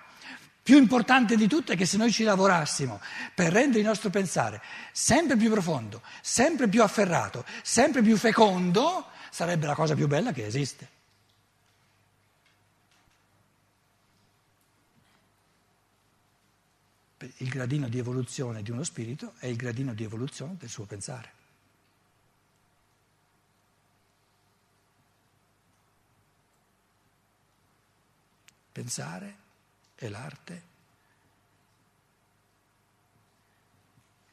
più 0.66 0.78
importante 0.78 1.37
di 1.37 1.46
tutto 1.46 1.70
è 1.70 1.76
che 1.76 1.87
se 1.87 1.96
noi 1.96 2.11
ci 2.11 2.25
lavorassimo 2.25 3.00
per 3.32 3.52
rendere 3.52 3.78
il 3.78 3.87
nostro 3.87 4.11
pensare 4.11 4.61
sempre 4.90 5.37
più 5.37 5.49
profondo, 5.49 6.02
sempre 6.23 6.66
più 6.66 6.82
afferrato, 6.82 7.44
sempre 7.62 8.02
più 8.02 8.16
fecondo, 8.16 9.06
sarebbe 9.30 9.66
la 9.66 9.76
cosa 9.76 9.94
più 9.94 10.08
bella 10.08 10.32
che 10.32 10.44
esiste. 10.44 10.90
Il 17.37 17.49
gradino 17.49 17.88
di 17.88 17.99
evoluzione 17.99 18.64
di 18.64 18.73
uno 18.73 18.82
spirito 18.82 19.35
è 19.38 19.46
il 19.46 19.54
gradino 19.54 19.94
di 19.94 20.02
evoluzione 20.02 20.56
del 20.58 20.68
suo 20.68 20.85
pensare. 20.85 21.30
Pensare 28.73 29.44
è 29.96 30.08
l'arte 30.08 30.74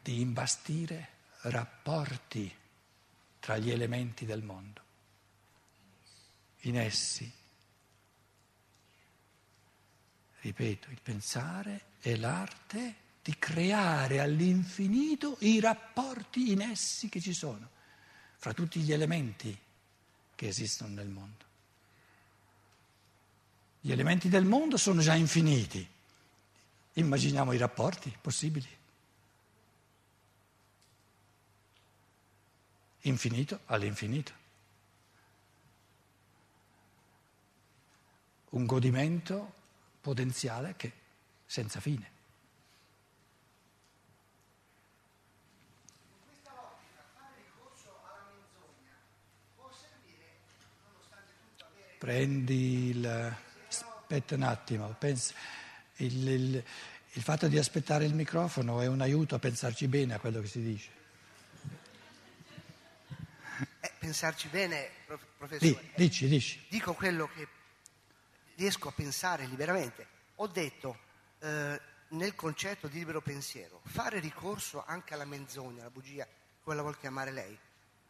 di 0.01 0.20
imbastire 0.20 1.10
rapporti 1.43 2.53
tra 3.39 3.58
gli 3.58 3.72
elementi 3.72 4.25
del 4.25 4.43
mondo. 4.43 4.82
In 6.62 6.77
essi, 6.77 7.29
ripeto, 10.41 10.89
il 10.91 11.01
pensare 11.01 11.86
è 12.00 12.15
l'arte 12.15 12.96
di 13.22 13.38
creare 13.39 14.20
all'infinito 14.20 15.38
i 15.39 15.60
rapporti 15.62 16.51
in 16.51 16.62
essi 16.62 17.08
che 17.08 17.22
ci 17.22 17.34
sono, 17.34 17.70
fra 18.38 18.53
tutti 18.53 18.82
gli 18.82 18.91
elementi 18.91 19.58
che 20.36 20.48
esistono 20.48 20.96
nel 20.96 21.08
mondo. 21.08 21.51
Gli 23.86 23.92
elementi 23.92 24.30
del 24.30 24.46
mondo 24.46 24.78
sono 24.78 25.02
già 25.02 25.13
infiniti. 25.13 25.86
Immaginiamo 26.94 27.52
i 27.52 27.58
rapporti 27.58 28.18
possibili. 28.22 28.66
Infinito 33.02 33.60
all'infinito. 33.66 34.32
Un 38.52 38.66
godimento 38.66 39.54
potenziale 40.00 40.75
che 40.78 40.94
senza 41.46 41.82
fine. 41.82 42.12
Prendi 51.98 52.88
il 52.88 53.52
aspetta 54.13 54.36
un 54.36 54.43
attimo, 54.43 54.96
pensa, 55.00 55.34
il, 55.98 56.27
il, 56.27 56.63
il 57.13 57.22
fatto 57.24 57.48
di 57.48 57.58
aspettare 57.58 58.05
il 58.05 58.13
microfono 58.13 58.79
è 58.79 58.86
un 58.86 59.01
aiuto 59.01 59.34
a 59.34 59.39
pensarci 59.39 59.88
bene 59.88 60.13
a 60.13 60.20
quello 60.20 60.39
che 60.39 60.48
si 60.48 60.62
dice. 60.62 60.89
Eh, 63.79 63.91
pensarci 63.98 64.50
bene, 64.50 64.89
professore. 65.38 65.89
Dici, 65.96 66.27
dici. 66.27 66.63
Dico 66.70 66.94
quello 66.94 67.27
che 67.33 67.48
riesco 68.55 68.90
a 68.90 68.92
pensare 68.92 69.48
liberamente. 69.48 70.05
Ho 70.35 70.48
detto 70.48 71.00
eh, 71.40 71.81
nel 72.09 72.35
concetto 72.35 72.88
di 72.88 73.00
libero 73.00 73.22
pensiero, 73.22 73.81
fare 73.85 74.20
ricorso 74.20 74.83
anche 74.85 75.16
alla 75.16 75.25
menzogna, 75.25 75.81
alla 75.81 75.90
bugia, 75.90 76.27
come 76.61 76.75
la 76.75 76.83
vuol 76.83 77.00
chiamare 77.00 77.31
lei, 77.31 77.57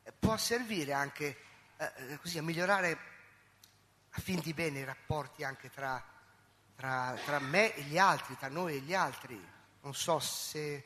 eh, 0.04 0.12
può 0.12 0.36
servire 0.36 0.92
anche 0.92 1.38
eh, 1.78 1.92
eh 2.10 2.18
così 2.18 2.38
a 2.40 2.44
migliorare 2.44 3.13
a 4.16 4.22
fin 4.22 4.40
di 4.40 4.54
bene 4.54 4.80
i 4.80 4.84
rapporti 4.84 5.44
anche 5.44 5.70
tra, 5.72 6.04
tra, 6.76 7.18
tra 7.26 7.40
me 7.40 7.76
e 7.76 7.82
gli 7.84 7.98
altri, 7.98 8.38
tra 8.38 8.50
noi 8.50 8.76
e 8.76 8.80
gli 8.80 8.94
altri. 8.94 9.40
Non 9.82 9.94
so 9.94 10.20
se 10.20 10.86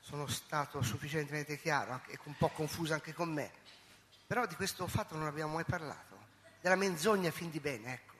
sono 0.00 0.26
stato 0.26 0.82
sufficientemente 0.82 1.58
chiaro 1.60 2.00
e 2.06 2.18
un 2.24 2.36
po' 2.36 2.48
confuso 2.48 2.94
anche 2.94 3.12
con 3.12 3.32
me, 3.32 3.50
però 4.26 4.46
di 4.46 4.54
questo 4.54 4.86
fatto 4.86 5.16
non 5.16 5.26
abbiamo 5.26 5.54
mai 5.54 5.64
parlato, 5.64 6.16
della 6.60 6.76
menzogna 6.76 7.28
a 7.28 7.32
fin 7.32 7.50
di 7.50 7.60
bene, 7.60 7.92
ecco. 7.92 8.14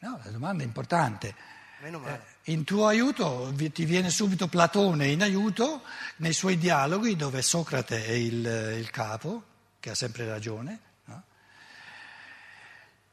No, 0.00 0.20
la 0.22 0.30
domanda 0.30 0.62
è 0.62 0.66
importante. 0.66 1.34
Eh, 1.80 2.20
in 2.44 2.64
tuo 2.64 2.86
aiuto 2.86 3.52
ti 3.54 3.84
viene 3.84 4.08
subito 4.08 4.48
Platone 4.48 5.08
in 5.08 5.20
aiuto 5.20 5.82
nei 6.16 6.32
suoi 6.32 6.56
dialoghi 6.56 7.14
dove 7.14 7.42
Socrate 7.42 8.06
è 8.06 8.12
il, 8.12 8.76
il 8.78 8.90
capo, 8.90 9.42
che 9.80 9.90
ha 9.90 9.94
sempre 9.94 10.26
ragione, 10.26 10.80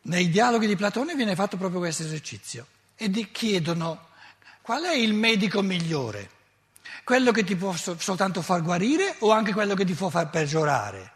nei 0.04 0.30
dialoghi 0.30 0.68
di 0.68 0.76
Platone 0.76 1.16
viene 1.16 1.36
fatto 1.36 1.58
proprio 1.58 1.80
questo 1.80 2.04
esercizio 2.04 2.66
e 2.96 3.10
ti 3.10 3.30
chiedono 3.32 4.10
qual 4.62 4.84
è 4.84 4.94
il 4.94 5.14
medico 5.14 5.62
migliore, 5.62 6.30
quello 7.04 7.32
che 7.32 7.44
ti 7.44 7.56
può 7.56 7.74
soltanto 7.74 8.42
far 8.42 8.62
guarire 8.62 9.16
o 9.20 9.32
anche 9.32 9.54
quello 9.54 9.74
che 9.74 9.86
ti 9.86 9.94
può 9.94 10.10
far 10.10 10.30
peggiorare? 10.30 11.12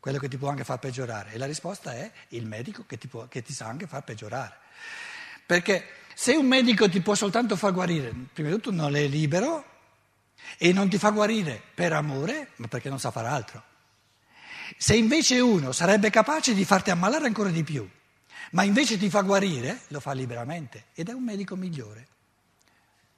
Quello 0.00 0.18
che 0.18 0.28
ti 0.28 0.36
può 0.36 0.50
anche 0.50 0.64
far 0.64 0.78
peggiorare. 0.78 1.32
E 1.32 1.38
la 1.38 1.46
risposta 1.46 1.94
è 1.94 2.10
il 2.30 2.46
medico 2.46 2.84
che 2.86 2.98
ti, 2.98 3.08
può, 3.08 3.26
che 3.26 3.42
ti 3.42 3.54
sa 3.54 3.66
anche 3.66 3.86
far 3.86 4.02
peggiorare. 4.04 4.56
Perché 5.46 5.86
se 6.14 6.34
un 6.34 6.46
medico 6.46 6.88
ti 6.88 7.00
può 7.00 7.14
soltanto 7.14 7.56
far 7.56 7.72
guarire, 7.72 8.12
prima 8.32 8.50
di 8.50 8.54
tutto 8.56 8.70
non 8.70 8.94
è 8.96 9.06
libero 9.06 9.64
e 10.58 10.72
non 10.72 10.90
ti 10.90 10.98
fa 10.98 11.10
guarire 11.10 11.60
per 11.74 11.92
amore, 11.92 12.50
ma 12.56 12.68
perché 12.68 12.88
non 12.88 13.00
sa 13.00 13.10
fare 13.10 13.28
altro. 13.28 13.62
Se 14.76 14.94
invece 14.94 15.40
uno 15.40 15.72
sarebbe 15.72 16.10
capace 16.10 16.54
di 16.54 16.64
farti 16.64 16.90
ammalare 16.90 17.26
ancora 17.26 17.50
di 17.50 17.62
più, 17.62 17.88
ma 18.50 18.62
invece 18.62 18.98
ti 18.98 19.10
fa 19.10 19.22
guarire, 19.22 19.82
lo 19.88 20.00
fa 20.00 20.12
liberamente 20.12 20.86
ed 20.94 21.08
è 21.08 21.12
un 21.12 21.24
medico 21.24 21.56
migliore. 21.56 22.08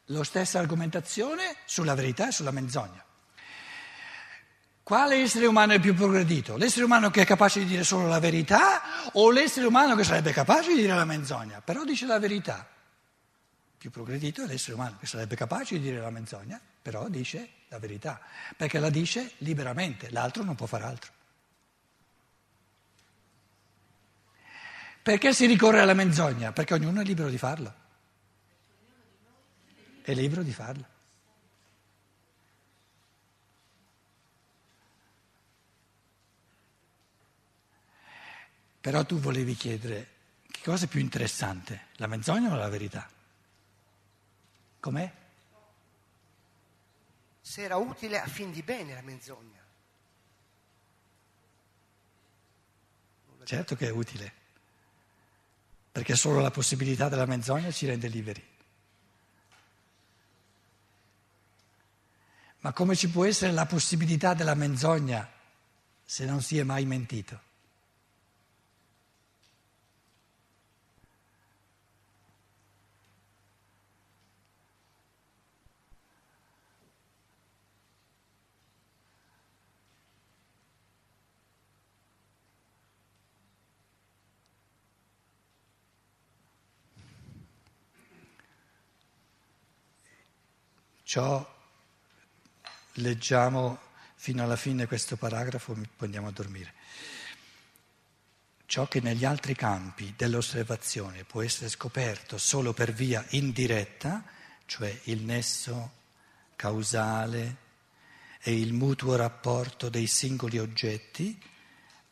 Lo 0.06 0.22
stessa 0.22 0.58
argomentazione 0.58 1.56
sulla 1.64 1.94
verità 1.94 2.28
e 2.28 2.32
sulla 2.32 2.52
menzogna. 2.52 3.04
Quale 4.82 5.16
essere 5.16 5.46
umano 5.46 5.72
è 5.72 5.80
più 5.80 5.94
progredito? 5.94 6.56
L'essere 6.56 6.84
umano 6.84 7.10
che 7.10 7.22
è 7.22 7.26
capace 7.26 7.58
di 7.58 7.66
dire 7.66 7.82
solo 7.82 8.06
la 8.06 8.20
verità 8.20 9.10
o 9.14 9.32
l'essere 9.32 9.66
umano 9.66 9.96
che 9.96 10.04
sarebbe 10.04 10.30
capace 10.30 10.68
di 10.68 10.82
dire 10.82 10.94
la 10.94 11.04
menzogna? 11.04 11.60
Però 11.60 11.82
dice 11.82 12.06
la 12.06 12.20
verità. 12.20 12.64
Più 13.76 13.90
progredito 13.90 14.44
è 14.44 14.46
l'essere 14.46 14.74
umano 14.74 14.96
che 15.00 15.06
sarebbe 15.06 15.34
capace 15.34 15.74
di 15.74 15.80
dire 15.80 16.00
la 16.00 16.10
menzogna, 16.10 16.60
però 16.80 17.08
dice 17.08 17.50
la 17.68 17.80
verità, 17.80 18.20
perché 18.56 18.78
la 18.78 18.88
dice 18.88 19.32
liberamente, 19.38 20.08
l'altro 20.10 20.44
non 20.44 20.54
può 20.54 20.66
fare 20.66 20.84
altro. 20.84 21.10
Perché 25.06 25.32
si 25.32 25.46
ricorre 25.46 25.78
alla 25.78 25.94
menzogna? 25.94 26.50
Perché 26.50 26.74
ognuno 26.74 27.00
è 27.00 27.04
libero 27.04 27.28
di 27.28 27.38
farlo. 27.38 27.72
È 30.02 30.12
libero 30.12 30.42
di 30.42 30.52
farlo. 30.52 30.84
Però 38.80 39.04
tu 39.04 39.20
volevi 39.20 39.54
chiedere 39.54 40.08
che 40.50 40.62
cosa 40.64 40.86
è 40.86 40.88
più 40.88 40.98
interessante, 40.98 41.86
la 41.98 42.08
menzogna 42.08 42.52
o 42.52 42.56
la 42.56 42.68
verità? 42.68 43.08
Com'è? 44.80 45.12
Se 47.40 47.62
era 47.62 47.76
utile 47.76 48.18
a 48.18 48.26
fin 48.26 48.50
di 48.50 48.62
bene 48.64 48.92
la 48.92 49.02
menzogna. 49.02 49.62
Certo 53.44 53.76
che 53.76 53.86
è 53.86 53.90
utile 53.90 54.44
perché 55.96 56.14
solo 56.14 56.40
la 56.40 56.50
possibilità 56.50 57.08
della 57.08 57.24
menzogna 57.24 57.70
ci 57.70 57.86
rende 57.86 58.08
liberi. 58.08 58.44
Ma 62.58 62.74
come 62.74 62.94
ci 62.94 63.08
può 63.08 63.24
essere 63.24 63.50
la 63.52 63.64
possibilità 63.64 64.34
della 64.34 64.52
menzogna 64.52 65.26
se 66.04 66.26
non 66.26 66.42
si 66.42 66.58
è 66.58 66.64
mai 66.64 66.84
mentito? 66.84 67.40
Ciò 91.16 91.50
leggiamo 92.96 93.78
fino 94.16 94.42
alla 94.42 94.56
fine 94.56 94.86
questo 94.86 95.16
paragrafo, 95.16 95.72
poi 95.72 95.86
andiamo 96.00 96.28
a 96.28 96.30
dormire. 96.30 96.74
Ciò 98.66 98.86
che 98.86 99.00
negli 99.00 99.24
altri 99.24 99.54
campi 99.54 100.12
dell'osservazione 100.14 101.24
può 101.24 101.40
essere 101.40 101.70
scoperto 101.70 102.36
solo 102.36 102.74
per 102.74 102.92
via 102.92 103.24
indiretta, 103.30 104.24
cioè 104.66 104.94
il 105.04 105.22
nesso 105.22 105.92
causale 106.54 107.56
e 108.42 108.60
il 108.60 108.74
mutuo 108.74 109.16
rapporto 109.16 109.88
dei 109.88 110.06
singoli 110.06 110.58
oggetti, 110.58 111.42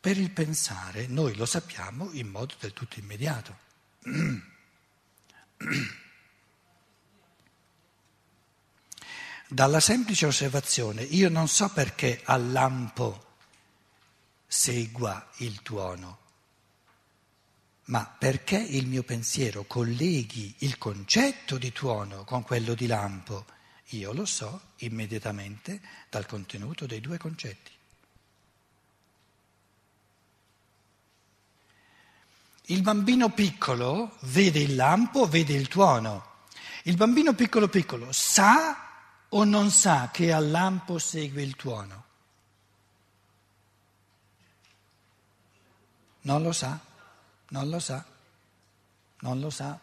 per 0.01 0.17
il 0.17 0.31
pensare 0.31 1.05
noi 1.05 1.35
lo 1.35 1.45
sappiamo 1.45 2.09
in 2.13 2.27
modo 2.27 2.55
del 2.59 2.73
tutto 2.73 2.97
immediato. 2.97 3.55
Dalla 9.47 9.79
semplice 9.79 10.25
osservazione 10.25 11.03
io 11.03 11.29
non 11.29 11.47
so 11.47 11.69
perché 11.69 12.21
al 12.23 12.51
lampo 12.51 13.23
segua 14.47 15.27
il 15.37 15.61
tuono 15.61 16.23
ma 17.85 18.05
perché 18.05 18.57
il 18.57 18.87
mio 18.87 19.03
pensiero 19.03 19.65
colleghi 19.65 20.55
il 20.59 20.77
concetto 20.77 21.57
di 21.57 21.71
tuono 21.71 22.23
con 22.23 22.41
quello 22.43 22.73
di 22.73 22.87
lampo, 22.87 23.45
io 23.89 24.11
lo 24.13 24.25
so 24.25 24.61
immediatamente 24.77 25.81
dal 26.09 26.25
contenuto 26.25 26.87
dei 26.87 26.99
due 26.99 27.17
concetti. 27.17 27.71
Il 32.67 32.81
bambino 32.81 33.29
piccolo 33.29 34.17
vede 34.21 34.59
il 34.59 34.73
lampo, 34.73 35.27
vede 35.27 35.53
il 35.53 35.67
tuono. 35.67 36.33
Il 36.83 36.95
bambino 36.95 37.33
piccolo 37.33 37.67
piccolo 37.67 38.11
sa 38.11 38.84
o 39.35 39.43
non 39.43 39.71
sa 39.71 40.09
che 40.11 40.33
al 40.33 40.49
lampo 40.49 40.97
segue 40.97 41.41
il 41.41 41.55
tuono? 41.55 42.03
Non 46.21 46.41
lo 46.41 46.51
sa. 46.51 46.93
Non 47.49 47.69
lo 47.69 47.79
sa, 47.79 48.03
non 49.19 49.39
lo 49.39 49.49
sa, 49.51 49.79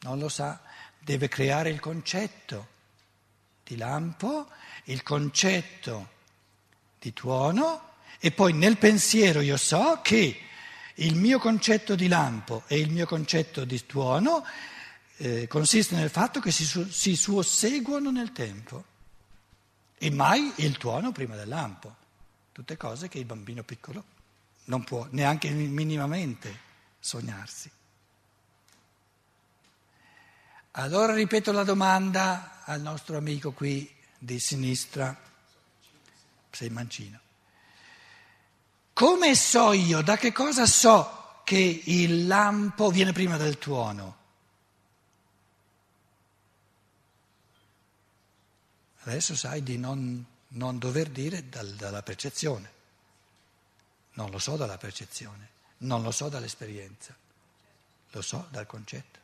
non 0.00 0.18
lo 0.18 0.28
sa. 0.28 0.58
Deve 0.98 1.28
creare 1.28 1.68
il 1.68 1.80
concetto 1.80 2.68
di 3.62 3.76
lampo, 3.76 4.48
il 4.84 5.02
concetto 5.02 6.08
di 6.98 7.12
tuono 7.12 7.88
e 8.18 8.32
poi 8.32 8.52
nel 8.52 8.78
pensiero 8.78 9.40
io 9.40 9.56
so 9.56 10.00
che 10.02 10.40
il 10.94 11.14
mio 11.14 11.38
concetto 11.38 11.94
di 11.94 12.08
lampo 12.08 12.64
e 12.66 12.78
il 12.78 12.90
mio 12.90 13.06
concetto 13.06 13.64
di 13.64 13.84
tuono 13.86 14.44
eh, 15.22 15.46
consiste 15.48 15.94
nel 15.96 16.08
fatto 16.08 16.40
che 16.40 16.50
si, 16.50 16.64
si 16.64 17.14
susseguono 17.14 18.10
nel 18.10 18.32
tempo 18.32 18.84
e 19.98 20.10
mai 20.10 20.50
il 20.56 20.78
tuono 20.78 21.12
prima 21.12 21.36
del 21.36 21.46
lampo. 21.46 21.94
Tutte 22.52 22.78
cose 22.78 23.08
che 23.08 23.18
il 23.18 23.26
bambino 23.26 23.62
piccolo 23.62 24.02
non 24.64 24.82
può 24.82 25.06
neanche 25.10 25.50
minimamente 25.50 26.58
sognarsi. 26.98 27.70
Allora 30.72 31.12
ripeto 31.12 31.52
la 31.52 31.64
domanda 31.64 32.62
al 32.64 32.80
nostro 32.80 33.18
amico 33.18 33.52
qui 33.52 33.94
di 34.18 34.38
sinistra, 34.38 35.14
sei 36.50 36.70
mancino. 36.70 37.20
Come 38.94 39.34
so 39.34 39.72
io, 39.72 40.00
da 40.00 40.16
che 40.16 40.32
cosa 40.32 40.64
so 40.64 41.40
che 41.44 41.82
il 41.84 42.26
lampo 42.26 42.90
viene 42.90 43.12
prima 43.12 43.36
del 43.36 43.58
tuono? 43.58 44.19
Adesso 49.10 49.34
sai 49.34 49.64
di 49.64 49.76
non, 49.76 50.24
non 50.50 50.78
dover 50.78 51.08
dire 51.08 51.48
dal, 51.48 51.74
dalla 51.74 52.00
percezione. 52.00 52.72
Non 54.12 54.30
lo 54.30 54.38
so 54.38 54.56
dalla 54.56 54.78
percezione, 54.78 55.48
non 55.78 56.02
lo 56.02 56.12
so 56.12 56.28
dall'esperienza, 56.28 57.12
lo 58.10 58.22
so 58.22 58.46
dal 58.50 58.66
concetto. 58.66 59.18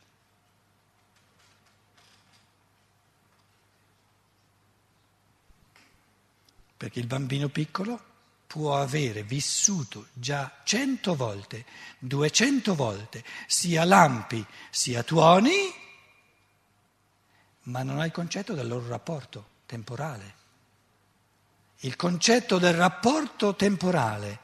Perché 6.75 6.99
il 6.99 7.07
bambino 7.07 7.47
piccolo 7.47 8.03
può 8.45 8.77
avere 8.81 9.23
vissuto 9.23 10.07
già 10.11 10.59
cento 10.65 11.15
volte, 11.15 11.65
duecento 11.97 12.75
volte, 12.75 13.23
sia 13.47 13.85
lampi 13.85 14.45
sia 14.69 15.01
tuoni, 15.03 15.73
ma 17.63 17.83
non 17.83 17.99
ha 17.99 18.05
il 18.05 18.11
concetto 18.11 18.53
del 18.53 18.67
loro 18.67 18.85
rapporto 18.89 19.55
temporale. 19.67 20.35
Il 21.81 21.95
concetto 21.95 22.57
del 22.57 22.73
rapporto 22.73 23.55
temporale 23.55 24.39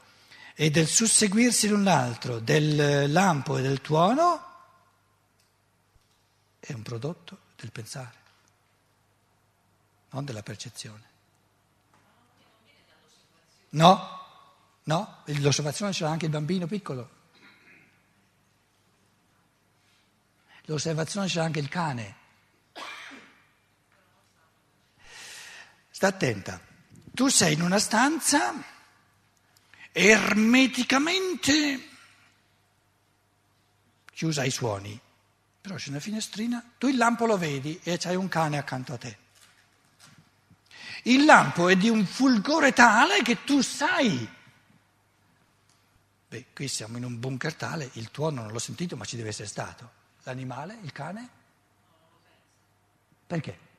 e 0.54 0.70
del 0.70 0.86
susseguirsi 0.86 1.66
l'un 1.66 1.82
l'altro 1.82 2.38
del 2.38 3.10
lampo 3.10 3.56
e 3.56 3.62
del 3.62 3.80
tuono 3.80 4.52
è 6.60 6.72
un 6.72 6.82
prodotto 6.82 7.38
del 7.56 7.72
pensare, 7.72 8.16
non 10.10 10.24
della 10.24 10.44
percezione. 10.44 11.12
No, 13.70 14.20
no, 14.84 15.22
l'osservazione 15.24 15.92
ce 15.92 16.04
l'ha 16.04 16.10
anche 16.10 16.26
il 16.26 16.30
bambino 16.30 16.68
piccolo. 16.68 17.10
L'osservazione 20.66 21.26
ce 21.28 21.38
l'ha 21.38 21.44
anche 21.44 21.58
il 21.58 21.68
cane. 21.68 22.22
Sta 26.04 26.12
attenta. 26.12 26.60
Tu 27.14 27.28
sei 27.28 27.54
in 27.54 27.62
una 27.62 27.78
stanza 27.78 28.52
ermeticamente 29.90 31.88
chiusa 34.12 34.42
ai 34.42 34.50
suoni, 34.50 35.00
però 35.62 35.76
c'è 35.76 35.88
una 35.88 36.00
finestrina, 36.00 36.62
tu 36.76 36.88
il 36.88 36.98
lampo 36.98 37.24
lo 37.24 37.38
vedi 37.38 37.80
e 37.82 37.96
c'hai 37.96 38.16
un 38.16 38.28
cane 38.28 38.58
accanto 38.58 38.92
a 38.92 38.98
te. 38.98 39.18
Il 41.04 41.24
lampo 41.24 41.70
è 41.70 41.76
di 41.76 41.88
un 41.88 42.04
fulgore 42.04 42.74
tale 42.74 43.22
che 43.22 43.42
tu 43.44 43.62
sai. 43.62 44.28
Beh, 46.28 46.46
qui 46.52 46.68
siamo 46.68 46.98
in 46.98 47.04
un 47.04 47.18
bunker 47.18 47.54
tale, 47.54 47.88
il 47.94 48.10
tuono 48.10 48.42
non 48.42 48.52
l'ho 48.52 48.58
sentito, 48.58 48.94
ma 48.96 49.06
ci 49.06 49.16
deve 49.16 49.30
essere 49.30 49.48
stato. 49.48 49.90
L'animale, 50.24 50.76
il 50.82 50.92
cane? 50.92 51.28
Perché? 53.26 53.72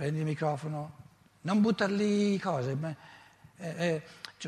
Prendi 0.00 0.20
il 0.20 0.24
microfono. 0.24 0.92
Non 1.42 1.60
buttarli 1.60 2.38
cose, 2.38 2.74
eh, 3.58 3.74
eh, 3.76 4.02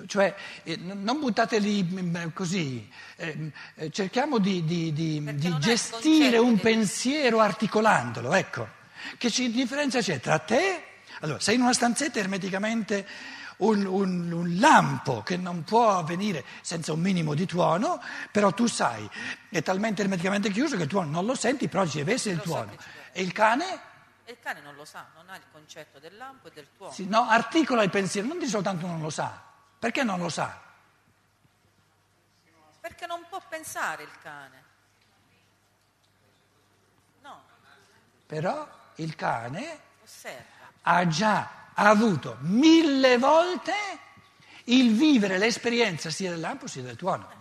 cioè 0.06 0.34
eh, 0.62 0.78
non 0.78 1.20
buttateli 1.20 1.82
mm, 1.82 2.16
così, 2.32 2.90
eh, 3.16 3.52
eh, 3.74 3.90
cerchiamo 3.90 4.38
di, 4.38 4.64
di, 4.64 4.94
di, 4.94 5.22
di 5.34 5.58
gestire 5.58 6.38
un 6.38 6.58
pensiero 6.58 7.40
articolandolo, 7.40 8.32
ecco. 8.32 8.66
Che 9.18 9.28
differenza 9.50 10.00
c'è 10.00 10.20
tra 10.20 10.38
te? 10.38 10.84
Allora, 11.20 11.38
sei 11.38 11.56
in 11.56 11.60
una 11.60 11.74
stanzetta 11.74 12.18
ermeticamente 12.18 13.06
un, 13.58 13.84
un, 13.84 14.32
un, 14.32 14.56
lampo 14.58 15.20
che 15.22 15.36
non 15.36 15.64
può 15.64 15.98
avvenire 15.98 16.46
senza 16.62 16.94
un 16.94 17.00
minimo 17.00 17.34
di 17.34 17.44
tuono, 17.44 18.00
però 18.30 18.52
tu 18.52 18.66
sai, 18.66 19.06
è 19.50 19.60
talmente 19.60 20.00
ermeticamente 20.00 20.50
chiuso 20.50 20.78
che 20.78 20.84
il 20.84 20.88
tuono 20.88 21.10
non 21.10 21.26
lo 21.26 21.34
senti, 21.34 21.68
però 21.68 21.86
ci 21.86 21.98
deve 21.98 22.14
essere 22.14 22.36
il 22.36 22.40
tuono. 22.40 22.74
E 23.12 23.20
il 23.20 23.32
cane? 23.32 23.90
E 24.24 24.32
il 24.32 24.38
cane 24.40 24.60
non 24.60 24.74
lo 24.74 24.84
sa, 24.84 25.06
non 25.14 25.28
ha 25.28 25.36
il 25.36 25.42
concetto 25.50 25.98
del 25.98 26.16
lampo 26.16 26.48
e 26.48 26.52
del 26.52 26.68
tuono. 26.76 26.92
Sì, 26.92 27.06
no, 27.06 27.28
articola 27.28 27.82
il 27.82 27.90
pensiero, 27.90 28.28
non 28.28 28.38
di 28.38 28.46
soltanto 28.46 28.86
non 28.86 29.00
lo 29.00 29.10
sa. 29.10 29.40
Perché 29.78 30.04
non 30.04 30.20
lo 30.20 30.28
sa? 30.28 30.60
Perché 32.80 33.06
non 33.06 33.24
può 33.28 33.40
pensare 33.48 34.02
il 34.04 34.18
cane. 34.20 34.64
No. 37.22 37.42
Però 38.26 38.68
il 38.96 39.14
cane 39.16 39.80
Osserva. 40.02 40.70
ha 40.82 41.06
già 41.08 41.50
avuto 41.74 42.36
mille 42.40 43.18
volte 43.18 43.72
il 44.64 44.94
vivere 44.94 45.38
l'esperienza 45.38 46.10
sia 46.10 46.30
del 46.30 46.40
lampo 46.40 46.66
sia 46.66 46.82
del 46.82 46.96
tuono. 46.96 47.40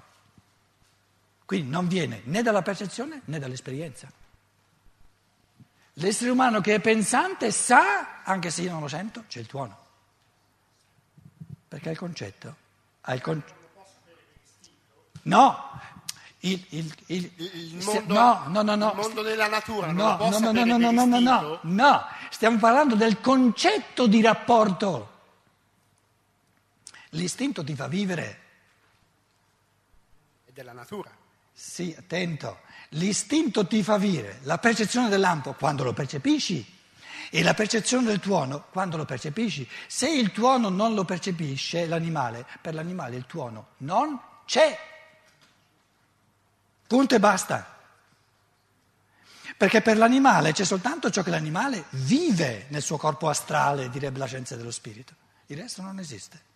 Quindi 1.46 1.70
non 1.70 1.88
viene 1.88 2.22
né 2.26 2.42
dalla 2.42 2.62
percezione 2.62 3.22
né 3.26 3.38
dall'esperienza. 3.38 4.21
L'essere 6.02 6.32
umano 6.32 6.62
che 6.62 6.76
è 6.76 6.80
pensante 6.80 7.52
sa, 7.52 8.24
anche 8.24 8.50
se 8.50 8.64
io 8.64 8.72
non 8.72 8.82
lo 8.82 8.88
sento, 8.88 9.26
c'è 9.28 9.40
il 9.40 9.46
tuono. 9.46 9.78
Perché 11.68 11.90
ha 11.90 11.92
il 11.92 11.98
concetto. 11.98 12.56
Ha 13.02 13.14
il 13.14 13.22
con... 13.22 13.44
No, 15.24 15.80
il, 16.40 16.66
il, 16.70 16.94
il, 17.06 17.32
il, 17.36 17.84
mondo, 17.84 18.14
no, 18.14 18.44
no, 18.48 18.62
no, 18.64 18.76
no. 18.76 18.90
il 18.90 18.96
mondo 18.96 19.22
della 19.22 19.48
natura 19.48 19.92
no, 19.92 20.18
no, 20.18 20.40
no, 20.40 20.52
no, 20.52 20.66
no, 20.66 20.78
no, 20.78 20.92
no, 20.92 21.06
no, 21.06 21.20
no, 21.20 21.60
no, 21.62 22.06
stiamo 22.32 22.58
parlando 22.58 22.96
del 22.96 23.22
concetto 23.22 24.08
di 24.08 24.22
rapporto. 24.22 25.10
L'istinto 27.10 27.64
ti 27.64 27.76
fa 27.76 27.88
vivere. 27.88 28.40
È 30.46 30.52
della 30.52 30.74
natura. 30.74 31.21
Sì, 31.54 31.94
attento. 31.98 32.62
L'istinto 32.90 33.66
ti 33.68 33.84
fa 33.84 33.98
vivere, 33.98 34.40
la 34.44 34.58
percezione 34.58 35.10
del 35.10 35.20
lampo, 35.20 35.54
quando 35.54 35.84
lo 35.84 35.94
percepisci, 35.94 36.80
E 37.34 37.44
la 37.44 37.54
percezione 37.54 38.08
del 38.08 38.20
tuono, 38.20 38.66
quando 38.72 38.98
lo 38.98 39.06
percepisci, 39.06 39.66
se 39.88 40.10
il 40.10 40.34
tuono 40.34 40.68
non 40.68 40.94
lo 40.94 41.06
percepisce, 41.06 41.88
l'animale, 41.88 42.46
per 42.60 42.74
l'animale 42.74 43.16
il 43.16 43.26
tuono 43.26 43.70
non 43.78 44.20
c'è. 44.46 44.78
Punto 46.86 47.16
e 47.16 47.20
basta. 47.20 47.80
Perché 49.56 49.82
per 49.82 49.96
l'animale 49.96 50.52
c'è 50.52 50.66
soltanto 50.66 51.10
ciò 51.10 51.24
che 51.24 51.30
l'animale 51.30 51.86
vive 51.92 52.66
nel 52.68 52.82
suo 52.82 52.98
corpo 52.98 53.30
astrale, 53.30 53.90
direbbe 53.90 54.20
la 54.20 54.26
scienza 54.26 54.58
dello 54.58 54.72
spirito. 54.72 55.14
Il 55.46 55.58
resto 55.58 55.82
non 55.82 56.00
esiste. 56.00 56.50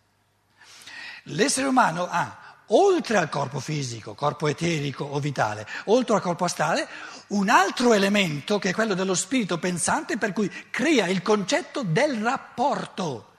L'essere 1.29 1.67
umano 1.67 2.05
ha, 2.09 2.44
oltre 2.67 3.17
al 3.17 3.29
corpo 3.29 3.59
fisico, 3.59 4.13
corpo 4.13 4.47
eterico 4.47 5.03
o 5.03 5.19
vitale, 5.19 5.67
oltre 5.85 6.15
al 6.15 6.21
corpo 6.21 6.45
astrale, 6.45 6.87
un 7.27 7.49
altro 7.49 7.93
elemento 7.93 8.57
che 8.59 8.69
è 8.69 8.73
quello 8.73 8.93
dello 8.93 9.15
spirito 9.15 9.57
pensante 9.57 10.17
per 10.17 10.33
cui 10.33 10.51
crea 10.69 11.07
il 11.07 11.21
concetto 11.21 11.83
del 11.83 12.21
rapporto. 12.21 13.33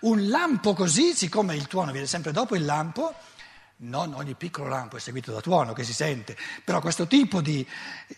Un 0.00 0.28
lampo 0.28 0.74
così, 0.74 1.14
siccome 1.14 1.54
il 1.54 1.66
tuono 1.66 1.92
viene 1.92 2.06
sempre 2.06 2.32
dopo 2.32 2.56
il 2.56 2.64
lampo, 2.64 3.14
non 3.82 4.14
ogni 4.14 4.34
piccolo 4.34 4.68
lampo 4.68 4.96
è 4.96 5.00
seguito 5.00 5.32
da 5.32 5.40
tuono 5.40 5.72
che 5.72 5.84
si 5.84 5.92
sente, 5.92 6.36
però 6.64 6.80
questo 6.80 7.06
tipo 7.06 7.40
di... 7.40 7.66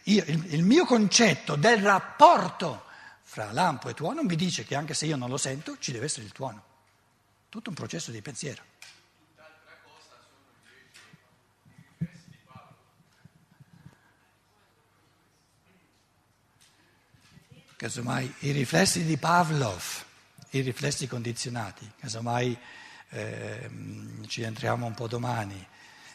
Io, 0.05 0.25
il, 0.27 0.55
il 0.55 0.63
mio 0.63 0.85
concetto 0.85 1.57
del 1.57 1.81
rapporto 1.81 2.85
fra 3.23 3.53
lampo 3.53 3.89
e 3.89 3.95
tuono 3.95 4.23
mi 4.23 4.37
dice 4.37 4.65
che 4.65 4.75
anche 4.75 4.95
se 4.95 5.07
io 5.07 5.17
non 5.17 5.29
lo 5.29 5.37
sento 5.37 5.77
ci 5.79 5.93
deve 5.93 6.07
essere 6.07 6.25
il 6.25 6.33
tuono. 6.33 6.63
Tutto 7.49 7.71
un 7.71 7.75
processo 7.75 8.11
di 8.11 8.21
pensiero. 8.21 8.63
Casomai 17.85 18.35
i 18.39 18.53
riflessi 18.53 19.05
di 19.05 19.19
Pavlov, 19.19 20.05
i 20.53 20.63
riflessi 20.63 21.07
condizionati, 21.07 21.87
casomai 21.99 22.59
eh, 23.11 23.71
ci 24.27 24.41
entriamo 24.41 24.87
un 24.87 24.95
po' 24.95 25.07
domani, 25.07 25.63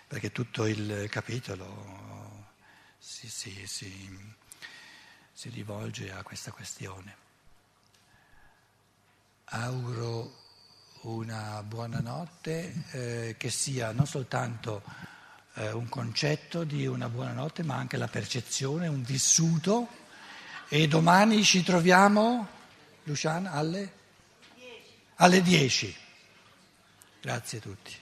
perché 0.08 0.32
tutto 0.32 0.66
il 0.66 1.06
capitolo 1.12 2.48
si, 2.98 3.30
si, 3.30 3.68
si, 3.68 4.34
si 5.32 5.50
rivolge 5.50 6.12
a 6.12 6.24
questa 6.24 6.50
questione. 6.50 7.16
Auguro 9.44 10.38
una 11.02 11.62
buona 11.62 12.00
notte 12.00 12.84
eh, 12.94 13.36
che 13.38 13.52
sia 13.52 13.92
non 13.92 14.08
soltanto 14.08 14.82
eh, 15.54 15.72
un 15.72 15.88
concetto 15.88 16.64
di 16.64 16.88
una 16.88 17.10
buona 17.10 17.34
notte, 17.34 17.62
ma 17.62 17.76
anche 17.76 17.98
la 17.98 18.08
percezione, 18.08 18.88
un 18.88 19.04
vissuto 19.04 20.08
e 20.70 20.88
domani 20.88 21.44
ci 21.44 21.64
troviamo, 21.64 22.48
Luciana, 23.04 23.52
alle? 23.52 23.98
alle 25.16 25.42
10. 25.42 25.96
Grazie 27.22 27.58
a 27.58 27.62
tutti. 27.62 27.96